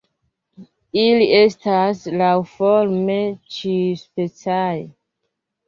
[1.01, 3.21] Ili estas laŭforme
[3.59, 4.75] ĉiuspecaj.